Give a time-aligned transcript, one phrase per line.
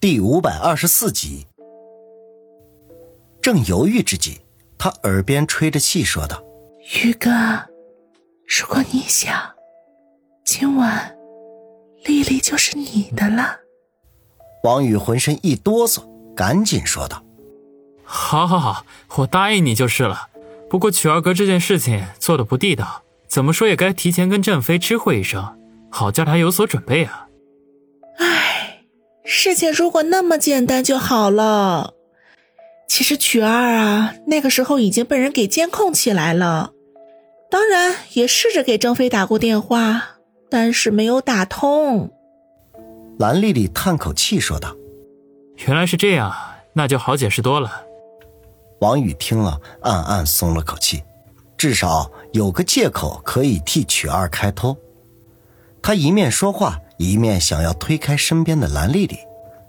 [0.00, 1.46] 第五百二十四集，
[3.42, 4.38] 正犹豫之际，
[4.78, 6.42] 他耳边吹着气说道
[7.04, 7.28] ：“宇哥，
[8.46, 9.34] 如果你想，
[10.42, 11.14] 今晚
[12.06, 13.58] 丽丽就是你的了。”
[14.64, 16.02] 王宇浑身一哆嗦，
[16.34, 17.22] 赶紧说道
[18.02, 18.86] ：“好，好，好，
[19.16, 20.28] 我答应你就是了。
[20.70, 25.60] 不过曲二哥这件事情做的不地道，怎么说也该提前跟郑飞知会一声，
[25.90, 27.26] 好叫他有所准备啊。”
[29.32, 31.94] 事情如果那么简单就好了。
[32.88, 36.72] 其实曲二啊，那个时候已经被人给监控起来了。
[37.48, 40.16] 当然，也试着给郑飞打过电话，
[40.50, 42.10] 但是没有打通。
[43.20, 44.74] 蓝丽丽叹口气说道
[45.64, 46.34] ：“原来是这样，
[46.72, 47.86] 那就好解释多了。”
[48.82, 51.04] 王宇听了，暗暗松了口气，
[51.56, 54.76] 至少有个借口可以替曲二开脱。
[55.80, 56.76] 他一面说话。
[57.00, 59.16] 一面想要推开身边的蓝丽丽，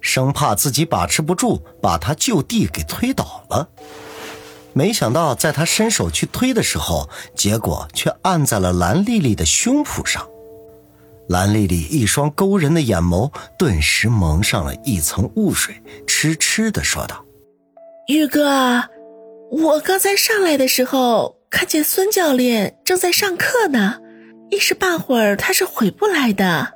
[0.00, 3.68] 生怕自己把持不住，把她就地给推倒了。
[4.72, 10.26] 没想到，在他伸手去推的时候，结果却按在了蓝丽丽的胸脯上。
[11.28, 17.22] 蓝丽丽一双勾人的眼眸顿时蒙上了一层雾水，痴痴的说道
[18.08, 18.84] ：“玉哥，
[19.50, 23.96] 我刚才上来的时候，看见孙教练正在上课呢，
[24.50, 26.72] 一时半会儿他是回不来的。”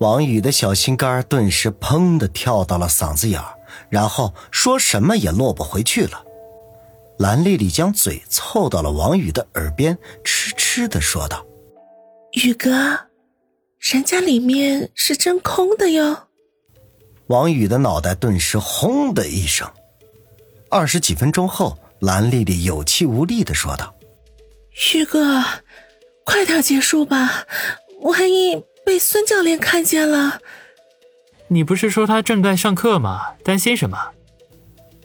[0.00, 3.54] 王宇的小心肝顿时砰的跳到了嗓子眼儿，
[3.90, 6.24] 然后说什么也落不回去了。
[7.18, 11.44] 蓝丽丽将嘴凑到了王宇的耳边，痴痴的说道
[12.32, 12.70] ：“宇哥，
[13.78, 16.28] 人家里面是真空的哟。”
[17.28, 19.70] 王宇的脑袋顿时轰的一声。
[20.70, 23.94] 二十几分钟后，蓝丽丽有气无力的说道
[24.94, 25.44] ：“宇哥，
[26.24, 27.44] 快点结束吧，
[28.00, 30.40] 万一……”被孙教练看见了，
[31.48, 33.34] 你不是说他正在上课吗？
[33.44, 33.98] 担心什么？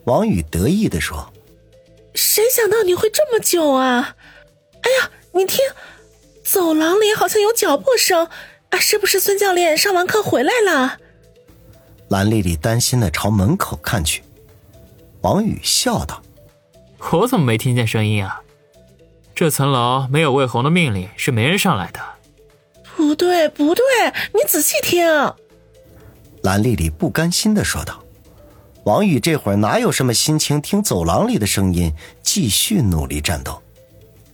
[0.06, 1.32] 王宇得意的说
[2.14, 4.16] ：“谁想到你会这么久啊！
[4.82, 5.66] 哎呀，你听，
[6.44, 8.28] 走廊里好像有脚步声
[8.70, 11.00] 啊，是不是孙教练上完课回来了？”
[12.10, 14.24] 蓝丽丽担心的朝门口看去，
[15.22, 16.22] 王宇笑道
[17.12, 18.42] ：“我怎么没听见声音啊？
[19.34, 22.00] 这层楼没有魏红的命令，是没人上来的。”
[23.06, 23.84] 不对，不对，
[24.34, 25.06] 你仔细听。”
[26.42, 28.02] 蓝丽丽不甘心的说道。
[28.86, 33.62] 王宇这会儿哪有什么心情听走廊里的声音，继续努力战斗。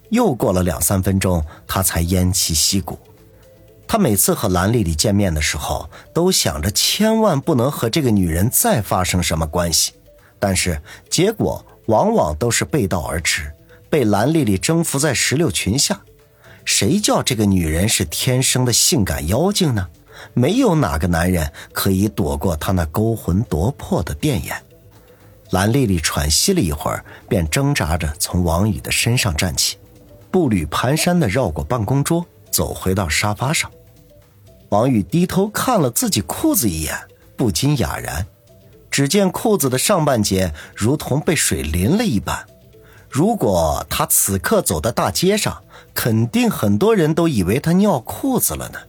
[0.09, 2.99] 又过了两三分钟，他才偃旗息鼓。
[3.87, 9.93] 他每次和蓝丽丽见面的时候，都想着千万不能和这个女人再发生什么关系，
[10.39, 13.51] 但是结果往往都是背道而驰，
[13.89, 16.01] 被蓝丽丽征服在石榴裙下。
[16.65, 19.87] 谁叫这个女人是天生的性感妖精呢？
[20.33, 24.55] 没有哪个男人可以躲过她那勾魂夺魄的电眼。
[25.49, 29.77] 蓝丽丽喘息了一会儿，便挣扎着从王宇的身上站起，
[30.29, 33.69] 步履蹒跚地绕过办公桌，走回到沙发上。
[34.69, 36.95] 王宇低头看了自己裤子一眼，
[37.35, 38.25] 不禁哑然。
[38.89, 42.45] 只见裤子的上半截如同被水淋了一般。
[43.09, 48.79] 如果他此刻走在大街上，肯定很多人都以为他尿裤子了呢。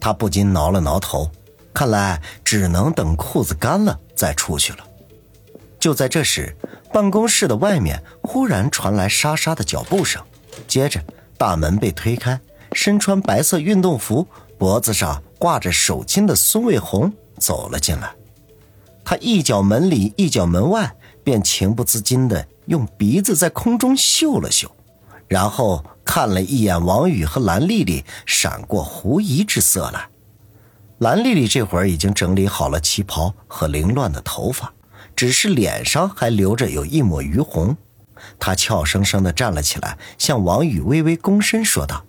[0.00, 1.30] 他不禁挠了挠头，
[1.72, 4.78] 看来只能等裤子干了再出去了。
[5.78, 6.56] 就在这时，
[6.92, 10.22] 办公室的外面忽然传来沙沙的脚步声，
[10.66, 11.02] 接着
[11.38, 12.40] 大门被推开，
[12.72, 14.26] 身穿白色运动服、
[14.58, 18.14] 脖子上挂着手巾的孙卫红走了进来。
[19.04, 22.46] 他一脚门里，一脚门外，便情不自禁的。
[22.66, 24.68] 用鼻子在空中嗅了嗅，
[25.28, 30.08] 然后看了一眼王宇和蓝丽丽，闪过狐疑之色来。
[30.98, 34.72] 蓝丽丽这会儿已经整理好了旗袍和凌乱的头发，
[35.14, 37.76] 只是脸上还留着有一抹余红。
[38.38, 42.06] 她俏生生的站了起来，向王宇微微躬身说道：“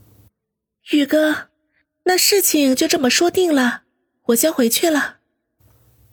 [0.93, 1.49] 宇哥，
[2.05, 3.81] 那事情就这么说定了，
[4.27, 5.17] 我先回去了。”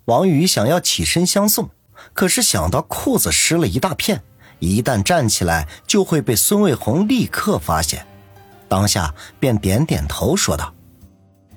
[0.07, 1.71] 王宇想要起身相送，
[2.13, 4.25] 可是想到裤子湿了一大片。
[4.65, 8.07] 一旦站起来，就会被孙卫红立刻发现。
[8.69, 10.73] 当下便点点头，说道：“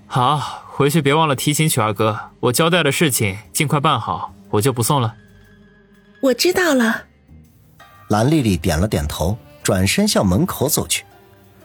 [0.06, 5.15] 好，回去别忘了提醒曲二哥，我交代的事情尽快办好，我就不送了。”
[6.21, 7.06] 我知道了。
[8.09, 11.06] 蓝丽丽点了点头，转身向门口走去。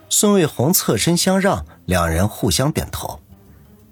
[0.08, 3.20] 孙卫红侧身相让，两人互相点头。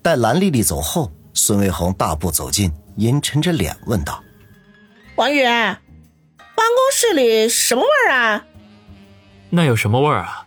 [0.03, 4.23] 待蓝丽丽走后，孙卫红大步走近，阴沉着脸问道
[5.17, 5.43] ：“王宇。”
[6.55, 8.47] 办公室里什么味儿啊？
[9.51, 10.47] 那有什么味儿啊？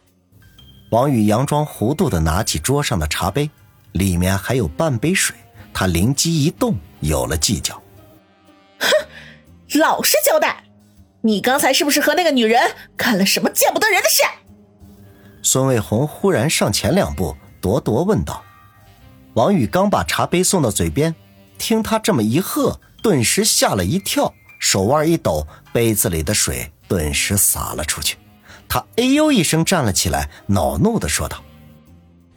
[0.91, 3.49] 王宇佯装糊涂的拿起桌上的茶杯，
[3.93, 5.35] 里面还有半杯水，
[5.73, 7.81] 他灵机一动，有了计较。
[8.79, 8.89] 哼，
[9.79, 10.63] 老实交代，
[11.21, 14.23] 你刚才是不是和那个女人干了什么见不得人的事？
[15.41, 18.43] 孙卫红忽然上前两步，咄咄问道。
[19.33, 21.15] 王宇刚把茶杯送到嘴边，
[21.57, 24.31] 听他这么一喝，顿时吓了一跳，
[24.63, 28.15] 手腕一抖，杯子里的水顿时洒了出去。
[28.69, 31.43] 他哎呦一声站了起来，恼怒的说道：“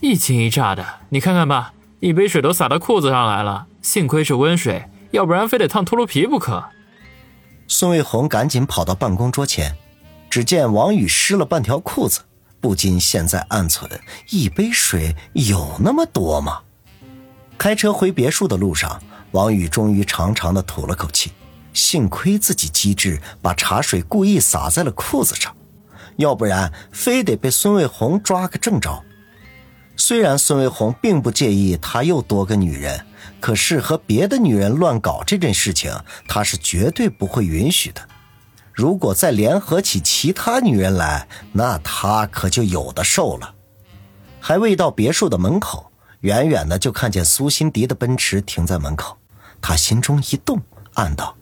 [0.02, 6.64] 一惊一乍的，你看看吧，一杯水都洒到裤子上来了，幸亏是温水，要不然非得烫秃噜皮不可。”
[7.68, 9.76] 孙卫红赶紧跑到办公桌前，
[10.28, 12.22] 只见王宇湿了半条裤子，
[12.60, 13.88] 不禁现在暗忖：
[14.30, 16.58] 一杯水有那么多吗？
[17.56, 19.00] 开车回别墅的路上，
[19.30, 21.30] 王宇终于长长的吐了口气。
[21.76, 25.54] 幸亏自己机智，把茶水故意洒在了裤子上，
[26.16, 29.04] 要不然非得被孙卫红抓个正着。
[29.96, 33.06] 虽然孙卫红并不介意他又多个女人，
[33.40, 35.94] 可是和别的女人乱搞这件事情，
[36.26, 38.00] 他是绝对不会允许的。
[38.72, 43.54] 如果再联合起其他女人来，那他可就有的受了。
[44.40, 45.92] 还未到别墅的门口。
[46.20, 49.16] 远远的就看见苏辛迪的奔驰停在门口，
[49.60, 50.60] 他心中一动，
[50.94, 51.36] 暗道：“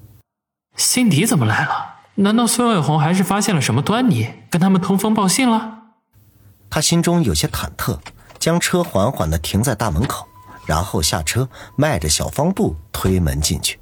[0.76, 1.94] 辛迪怎么来了？
[2.16, 5.82] 难道孙伟红还是发现了什么端倪，跟他们通风报信了？”
[6.68, 7.98] 他心中有些忐忑，
[8.38, 10.26] 将车缓缓的停在大门口，
[10.66, 13.78] 然后下车，迈着小方步推门进去。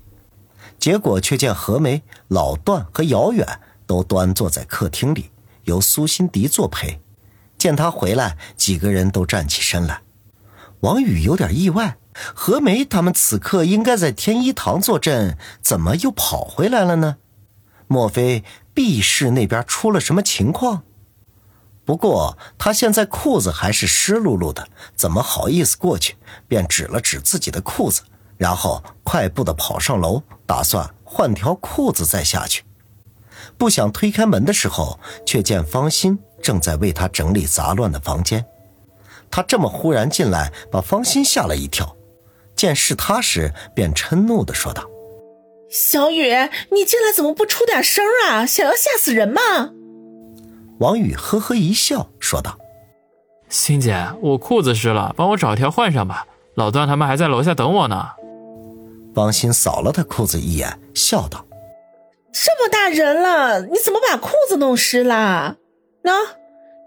[0.78, 5.30] 结果却见何梅、老段和姚远都端坐在客厅里，
[5.64, 7.00] 由苏辛迪作陪。
[7.56, 10.00] 见他回来，几个人都站起身来。
[10.80, 17.16] 王宇有点意外，何梅他们此刻应该在天一堂坐镇，怎么又跑回来了呢？
[17.86, 18.44] 莫非
[18.74, 20.82] 毕氏那边出了什么情况？
[21.84, 26.16] 不过他现在裤子还是湿漉漉的，怎么好意思过去？
[26.46, 28.02] 便指了指自己的裤子，
[28.36, 32.62] 然后快步的跑上楼，打算换条裤子再下去。
[33.58, 38.46] 不想推开门的时候，却见方心正在为他整理杂乱的房间。
[39.30, 41.96] 他这么忽然进来，把方心吓了一跳。
[42.54, 44.84] 见是他时，便嗔怒的说道
[45.68, 46.30] ：“小雨，
[46.70, 48.46] 你进来怎么不出点声啊？
[48.46, 49.70] 想要吓死人吗？”
[50.80, 52.58] 王宇呵呵一笑，说道
[53.48, 56.26] ：“欣姐，我裤子湿了，帮我找一条换上吧。
[56.54, 58.10] 老段他们还在楼下等我呢。”
[59.14, 61.44] 王鑫扫了他裤子一眼，笑道
[62.32, 65.56] ：“这么大人了，你怎么把裤子弄湿了？
[66.02, 66.12] 喏，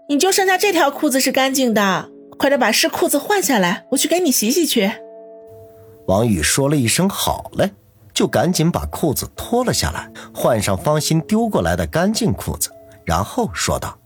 [0.08, 4.92] 你就剩下这条裤子是干净的。”快点把湿裤子换下来，我去给你洗洗去。
[6.06, 7.70] 王宇说了一声“好嘞”，
[8.14, 12.70] 就赶紧把裤子脱了下来，换上方心丢过来的干净裤子，
[13.04, 13.98] 然后说道：“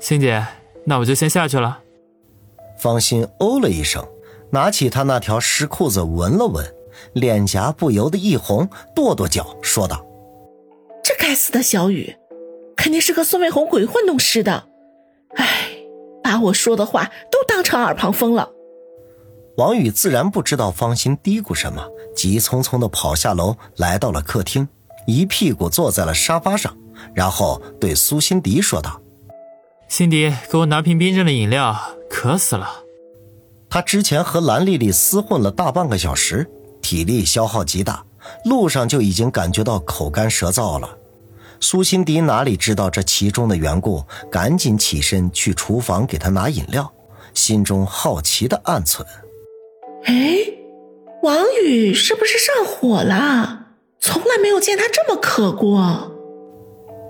[0.00, 0.44] 欣姐，
[0.84, 1.80] 那我就先下去了。”
[2.78, 4.06] 方心哦了一声，
[4.50, 6.64] 拿起他那条湿裤子闻了闻，
[7.12, 10.04] 脸颊不由得一红，跺跺脚说道
[11.02, 12.16] ：“这该死的小雨，
[12.76, 14.68] 肯定是和孙卫红鬼混弄湿的。
[15.36, 15.70] 哎。”
[16.24, 18.50] 把我说的话都当成耳旁风了。
[19.56, 21.84] 王宇自然不知道方心嘀咕什么，
[22.16, 24.66] 急匆匆地跑下楼，来到了客厅，
[25.06, 26.76] 一屁股坐在了沙发上，
[27.14, 29.00] 然后对苏辛迪说道
[29.88, 31.76] ：“辛迪，给我拿瓶冰镇的饮料，
[32.10, 32.68] 渴死了。”
[33.70, 36.50] 他之前和蓝丽丽厮混了大半个小时，
[36.82, 38.04] 体力消耗极大，
[38.44, 40.98] 路上就已经感觉到口干舌燥了。
[41.60, 46.92] 苏辛迪哪里知道这其中的缘故，赶紧起身去厨房给他拿饮料，
[47.32, 49.04] 心中好奇的暗忖
[50.04, 50.38] ：“哎，
[51.22, 53.68] 王宇是不是上火了？
[54.00, 56.12] 从来没有见他这么渴过。”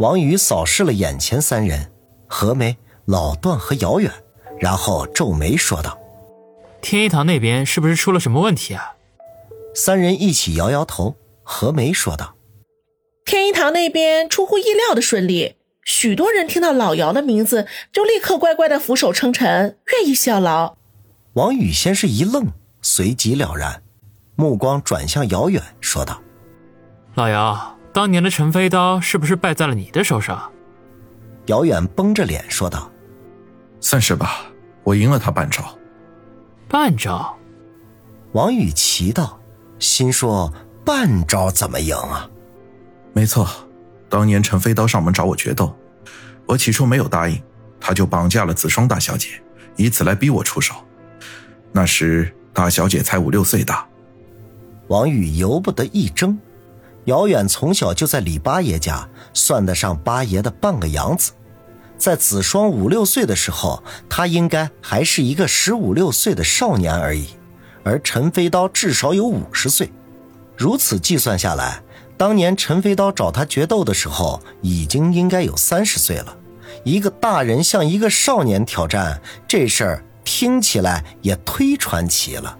[0.01, 1.93] 王宇扫视了眼前三人，
[2.27, 4.11] 何梅、老段和姚远，
[4.59, 5.99] 然后皱眉说道
[6.83, 8.95] ：“天一堂那边是不是出了什么问题啊？”
[9.75, 11.17] 三人一起摇摇头。
[11.47, 12.37] 何梅说道。
[13.27, 20.77] 天一堂那边出乎意料的顺利，许多人听到老姚的名字就立刻乖乖的俯首称臣，愿意效劳。
[21.35, 22.47] 王宇先是一愣，
[22.85, 23.83] 随即了然，
[24.37, 26.21] 目光转向姚远，说道
[27.17, 30.53] ：“老姚，当年的陈飞刀是不是败在了你的手上？”
[31.47, 32.93] 姚远绷着脸说道
[33.81, 34.43] ：“算是吧，
[34.83, 35.65] 我赢了他半招。”
[36.69, 37.35] 半招？
[38.33, 39.41] 王雨奇道，
[39.79, 40.53] 心说
[40.85, 42.29] 半招怎么赢啊？
[43.15, 43.49] 没错，
[44.11, 45.75] 当年陈飞刀上门找我决斗，
[46.45, 47.43] 我起初没有答应，
[47.81, 49.43] 他就绑架了子双大小姐，
[49.77, 50.75] 以此来逼我出手。
[51.73, 53.87] 那时大小姐才五六岁大。
[54.87, 56.39] 王宇由不得一怔，
[57.07, 61.33] 姚远从小就在李八爷家，算得上八爷的半个养子，
[61.99, 67.27] 在子双五六岁的时候，他应该还是一个十五六岁的少年而已，
[67.83, 69.91] 而陈飞刀至少有五十岁。
[70.57, 71.83] 如此计算下来，
[72.17, 76.37] 当年陈飞刀找他决斗的时候，已经应该有三十岁了。
[76.85, 82.59] 一个大人向一个少年挑战，这事儿听起来也忒传奇了。